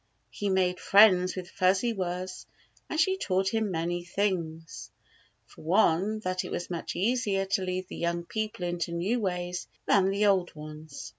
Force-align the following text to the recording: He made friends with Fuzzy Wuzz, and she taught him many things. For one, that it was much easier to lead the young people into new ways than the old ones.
He 0.31 0.49
made 0.49 0.79
friends 0.79 1.35
with 1.35 1.47
Fuzzy 1.51 1.93
Wuzz, 1.93 2.47
and 2.89 2.99
she 2.99 3.17
taught 3.17 3.49
him 3.49 3.69
many 3.69 4.03
things. 4.03 4.89
For 5.45 5.61
one, 5.61 6.21
that 6.21 6.43
it 6.43 6.49
was 6.49 6.71
much 6.71 6.95
easier 6.95 7.45
to 7.45 7.61
lead 7.61 7.87
the 7.87 7.97
young 7.97 8.25
people 8.25 8.65
into 8.65 8.93
new 8.93 9.19
ways 9.19 9.67
than 9.85 10.09
the 10.09 10.25
old 10.25 10.55
ones. 10.55 11.09